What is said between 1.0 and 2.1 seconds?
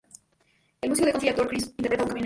de country y actor Kris Kristofferson interpreta a un